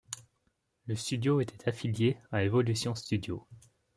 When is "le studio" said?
0.87-1.41